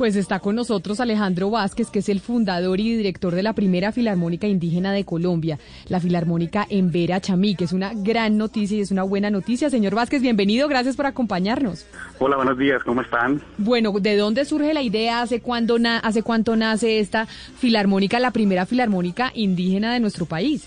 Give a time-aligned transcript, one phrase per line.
[0.00, 3.92] Pues está con nosotros Alejandro Vázquez, que es el fundador y director de la primera
[3.92, 5.58] Filarmónica Indígena de Colombia,
[5.90, 9.68] la Filarmónica en Vera Chamí, que es una gran noticia y es una buena noticia.
[9.68, 11.84] Señor Vázquez, bienvenido, gracias por acompañarnos.
[12.18, 13.42] Hola, buenos días, ¿cómo están?
[13.58, 15.20] Bueno, ¿de dónde surge la idea?
[15.20, 20.66] ¿Hace, cuándo hace cuánto nace esta Filarmónica, la primera Filarmónica Indígena de nuestro país?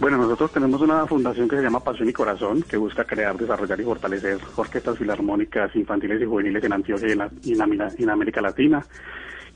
[0.00, 3.80] Bueno, nosotros tenemos una fundación que se llama Pasión y Corazón, que busca crear, desarrollar
[3.80, 8.80] y fortalecer orquestas filarmónicas infantiles y juveniles en Antioquia y en, América Latina.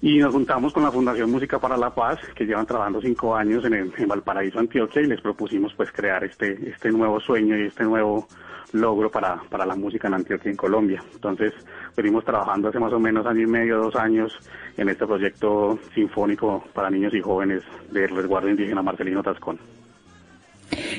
[0.00, 3.64] Y nos juntamos con la Fundación Música para la Paz, que llevan trabajando cinco años
[3.66, 8.26] en, Valparaíso, Antioquia, y les propusimos pues crear este, este nuevo sueño y este nuevo
[8.72, 11.04] logro para, para la música en Antioquia y en Colombia.
[11.14, 11.52] Entonces,
[11.96, 14.36] venimos trabajando hace más o menos año y medio, dos años,
[14.76, 17.62] en este proyecto sinfónico para niños y jóvenes
[17.92, 19.81] del resguardo indígena Marcelino Tascón.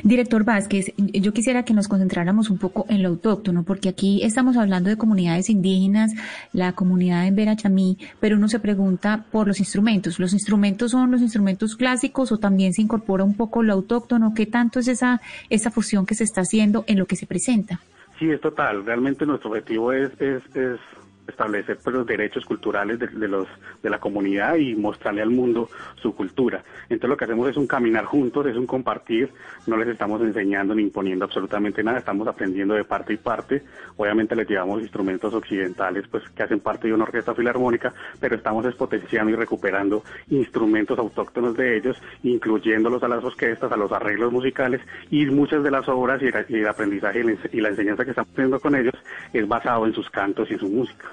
[0.03, 4.57] Director Vázquez, yo quisiera que nos concentráramos un poco en lo autóctono, porque aquí estamos
[4.57, 6.11] hablando de comunidades indígenas,
[6.51, 10.19] la comunidad en Verachamí, pero uno se pregunta por los instrumentos.
[10.19, 14.33] ¿Los instrumentos son los instrumentos clásicos o también se incorpora un poco lo autóctono?
[14.35, 17.79] ¿Qué tanto es esa, esa fusión que se está haciendo en lo que se presenta?
[18.19, 18.85] Sí, es total.
[18.85, 20.79] Realmente nuestro objetivo es, es, es
[21.27, 23.47] establecer pues, los derechos culturales de, los
[23.81, 25.69] de la comunidad y mostrarle al mundo
[26.01, 26.63] su cultura.
[26.83, 29.31] Entonces lo que hacemos es un caminar juntos, es un compartir,
[29.67, 33.63] no les estamos enseñando ni imponiendo absolutamente nada, estamos aprendiendo de parte y parte.
[33.97, 38.65] Obviamente les llevamos instrumentos occidentales pues que hacen parte de una orquesta filarmónica, pero estamos
[38.65, 44.81] despotenciando y recuperando instrumentos autóctonos de ellos, incluyéndolos a las orquestas, a los arreglos musicales
[45.09, 48.75] y muchas de las obras y el, aprendizaje y la enseñanza que estamos teniendo con
[48.75, 48.93] ellos
[49.31, 51.12] es basado en sus cantos y su música.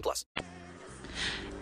[0.00, 0.26] plus.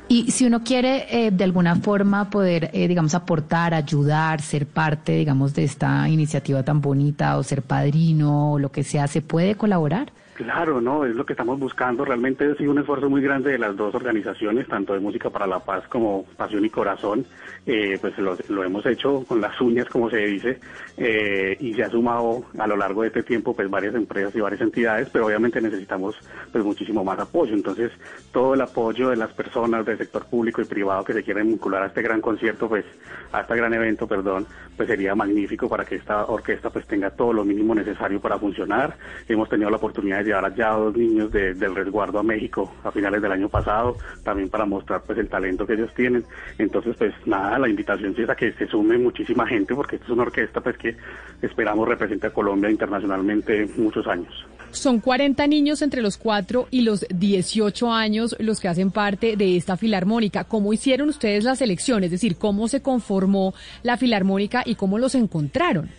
[0.06, 5.12] Y si uno quiere eh, de alguna forma poder, eh, digamos, aportar, ayudar, ser parte,
[5.12, 9.54] digamos, de esta iniciativa tan bonita o ser padrino o lo que sea, ¿se puede
[9.54, 10.12] colaborar?
[10.34, 12.04] Claro, no, es lo que estamos buscando.
[12.04, 15.46] Realmente ha sido un esfuerzo muy grande de las dos organizaciones, tanto de Música para
[15.46, 17.24] la Paz como Pasión y Corazón.
[17.64, 20.58] Eh, pues lo, hemos hecho con las uñas, como se dice,
[20.96, 24.40] eh, y se ha sumado a lo largo de este tiempo pues varias empresas y
[24.40, 26.16] varias entidades, pero obviamente necesitamos
[26.50, 27.54] pues muchísimo más apoyo.
[27.54, 27.92] Entonces,
[28.32, 31.84] todo el apoyo de las personas del sector público y privado que se quieran vincular
[31.84, 32.84] a este gran concierto, pues
[33.30, 37.32] a este gran evento, perdón, pues sería magnífico para que esta orquesta pues tenga todo
[37.32, 38.96] lo mínimo necesario para funcionar.
[39.28, 42.90] Hemos tenido la oportunidad de llevar allá a dos niños del resguardo a México a
[42.90, 46.24] finales del año pasado, también para mostrar pues el talento que ellos tienen.
[46.58, 50.12] Entonces, pues nada, la invitación es a que se sume muchísima gente, porque esta es
[50.12, 50.96] una orquesta pues que
[51.42, 54.32] esperamos represente a Colombia internacionalmente muchos años.
[54.70, 59.56] Son 40 niños entre los 4 y los 18 años los que hacen parte de
[59.56, 60.44] esta filarmónica.
[60.44, 62.02] ¿Cómo hicieron ustedes la selección?
[62.02, 63.54] Es decir, ¿cómo se conformó
[63.84, 65.90] la filarmónica y cómo los encontraron?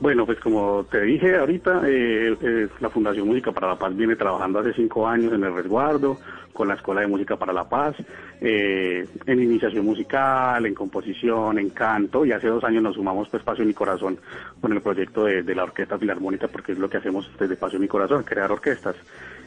[0.00, 4.16] Bueno, pues como te dije ahorita, eh, eh, la Fundación Música para la Paz viene
[4.16, 6.18] trabajando hace cinco años en el resguardo,
[6.54, 7.96] con la Escuela de Música para la Paz,
[8.40, 13.42] eh, en iniciación musical, en composición, en canto, y hace dos años nos sumamos pues
[13.42, 14.18] Pasión y Corazón
[14.58, 17.84] con el proyecto de, de la Orquesta Filarmónica, porque es lo que hacemos desde Pasión
[17.84, 18.96] y Corazón, crear orquestas.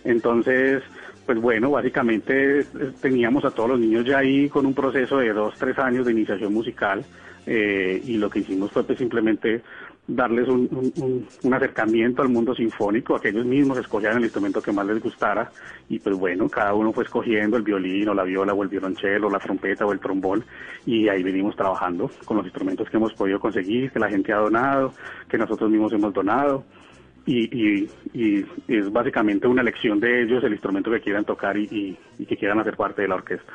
[0.03, 0.83] Entonces,
[1.25, 2.63] pues bueno, básicamente
[3.01, 6.11] teníamos a todos los niños ya ahí con un proceso de dos, tres años de
[6.11, 7.03] iniciación musical,
[7.45, 9.61] y lo que hicimos fue pues simplemente
[10.07, 14.85] darles un, acercamiento al mundo sinfónico, a que ellos mismos escogieran el instrumento que más
[14.85, 15.49] les gustara
[15.87, 19.29] y pues bueno, cada uno fue escogiendo el violín o la viola o el violonchelo,
[19.29, 20.43] la trompeta o el trombón
[20.85, 24.37] y ahí venimos trabajando con los instrumentos que hemos podido conseguir, que la gente ha
[24.37, 24.93] donado,
[25.29, 26.65] que nosotros mismos hemos donado.
[27.25, 31.97] Y, y, y es básicamente una elección de ellos el instrumento que quieran tocar y,
[32.19, 33.53] y que quieran hacer parte de la orquesta.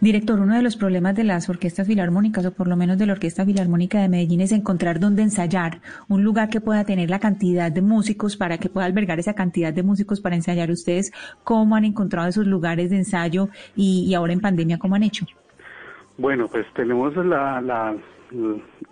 [0.00, 3.12] Director, uno de los problemas de las orquestas filarmónicas, o por lo menos de la
[3.12, 7.70] Orquesta Filarmónica de Medellín, es encontrar dónde ensayar, un lugar que pueda tener la cantidad
[7.70, 10.70] de músicos para que pueda albergar esa cantidad de músicos para ensayar.
[10.70, 15.26] ¿Ustedes cómo han encontrado esos lugares de ensayo y, ahora en pandemia cómo han hecho?
[16.16, 17.96] Bueno, pues tenemos la, la,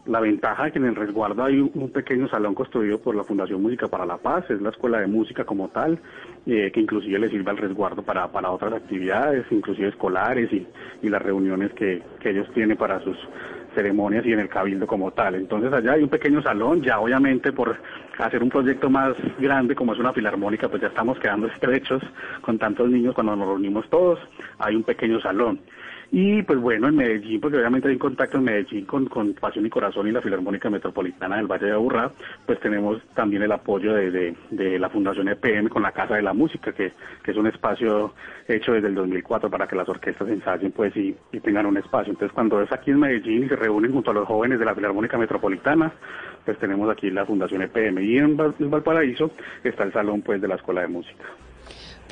[0.06, 3.62] la ventaja de que en el resguardo hay un, pequeño salón construido por la Fundación
[3.62, 5.98] Música para la Paz, es la escuela de música como tal,
[6.46, 10.66] eh, que inclusive le sirve al resguardo para, para otras actividades, inclusive escolares y,
[11.08, 13.18] las reuniones que, que ellos tienen para sus
[13.74, 15.34] ceremonias y en el cabildo como tal.
[15.34, 17.76] Entonces allá hay un pequeño salón, ya obviamente por
[18.18, 22.02] hacer un proyecto más grande como es una filarmónica, pues ya estamos quedando estrechos
[22.40, 24.18] con tantos niños cuando nos reunimos todos,
[24.58, 25.60] hay un pequeño salón.
[26.14, 29.70] Y pues bueno, en Medellín, porque obviamente hay contacto en Medellín con, con Pasión y
[29.70, 32.12] Corazón y la Filarmónica Metropolitana del Valle de Aburrá,
[32.44, 36.34] pues tenemos también el apoyo de, de, la Fundación EPM con la Casa de la
[36.34, 36.92] Música, que,
[37.24, 38.12] que, es un espacio
[38.46, 42.12] hecho desde el 2004 para que las orquestas ensayen pues y, y tengan un espacio.
[42.12, 44.74] Entonces cuando es aquí en Medellín y se reúnen junto a los jóvenes de la
[44.74, 45.94] Filarmónica Metropolitana,
[46.44, 48.00] pues tenemos aquí la Fundación EPM.
[48.00, 49.30] Y en, en Valparaíso
[49.64, 51.24] está el salón pues de la Escuela de Música.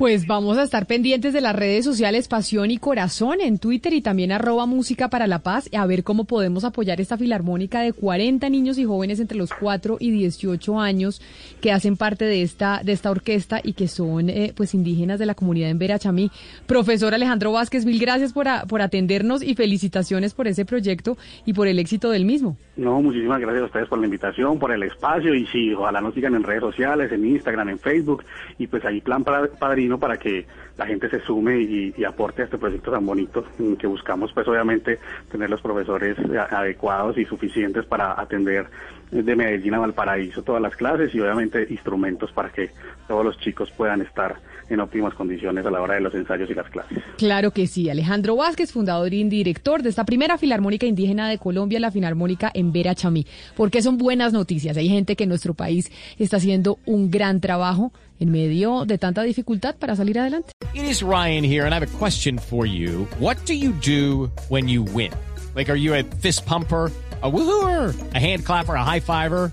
[0.00, 4.00] Pues vamos a estar pendientes de las redes sociales Pasión y Corazón en Twitter y
[4.00, 8.48] también arroba Música para la Paz a ver cómo podemos apoyar esta filarmónica de 40
[8.48, 11.20] niños y jóvenes entre los 4 y 18 años
[11.60, 15.26] que hacen parte de esta, de esta orquesta y que son eh, pues indígenas de
[15.26, 16.30] la comunidad en Verachamí.
[16.66, 21.68] Profesor Alejandro Vázquez, mil gracias por, por atendernos y felicitaciones por ese proyecto y por
[21.68, 22.56] el éxito del mismo.
[22.78, 26.14] No, muchísimas gracias a ustedes por la invitación, por el espacio y sí, ojalá nos
[26.14, 28.24] sigan en redes sociales, en Instagram, en Facebook
[28.56, 30.46] y pues ahí plan padrino para que
[30.76, 33.44] la gente se sume y, aporte a este proyecto tan bonito
[33.78, 34.98] que buscamos pues obviamente
[35.30, 36.16] tener los profesores
[36.50, 38.66] adecuados y suficientes para atender
[39.10, 42.70] de Medellín a Valparaíso todas las clases y obviamente instrumentos para que
[43.06, 44.36] todos los chicos puedan estar
[44.70, 46.98] en óptimas condiciones a la hora de los ensayos y las clases.
[47.18, 47.90] Claro que sí.
[47.90, 52.72] Alejandro Vázquez, fundador y director de esta primera Filarmónica Indígena de Colombia, la Filarmónica en
[52.72, 53.26] Vera Chamí.
[53.56, 54.76] Porque son buenas noticias.
[54.76, 59.22] Hay gente que en nuestro país está haciendo un gran trabajo en medio de tanta
[59.22, 60.52] dificultad para salir adelante.
[60.74, 63.06] It is Ryan here and I have a question for you.
[63.18, 65.12] What do you do when you win?
[65.54, 66.90] Like, are you a fist pumper?
[67.22, 69.52] a woohooer, a hand clapper, a high fiver.